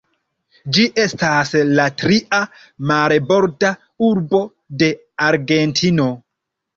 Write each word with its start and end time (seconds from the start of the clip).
Ĝi 0.75 0.83
estas 1.01 1.51
la 1.79 1.83
tria 2.01 2.39
marborda 2.91 3.69
urbo 4.07 4.39
de 4.81 4.89
Argentino. 5.27 6.07